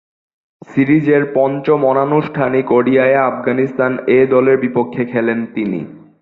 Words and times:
সিরিজের 0.67 1.23
পঞ্চম 1.33 1.79
অনানুষ্ঠানিক 1.85 2.65
ওডিআইয়ে 2.71 3.23
আফগানিস্তান 3.29 3.91
এ-দলের 4.07 4.57
বিপক্ষে 4.57 5.03
খেলেন 5.05 5.39
তিনি। 5.45 5.79